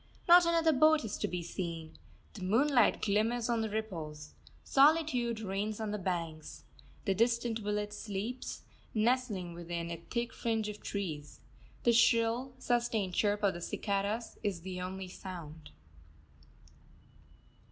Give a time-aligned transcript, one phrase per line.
[0.27, 1.99] Not another boat is to be seen.
[2.33, 4.33] The moonlight glimmers on the ripples.
[4.63, 6.63] Solitude reigns on the banks.
[7.05, 8.63] The distant village sleeps,
[8.95, 11.39] nestling within a thick fringe of trees.
[11.83, 15.69] The shrill, sustained chirp of the cicadas is the only sound.